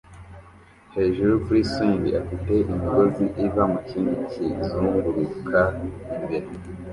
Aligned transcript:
hejuru 0.95 1.33
kuri 1.45 1.61
swing 1.71 2.03
afite 2.21 2.51
imigozi 2.71 3.23
iva 3.45 3.63
mukindi 3.71 4.13
kizunguruka 4.31 5.61
imbere 6.19 6.47